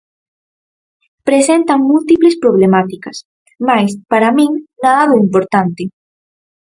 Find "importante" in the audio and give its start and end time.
5.25-5.83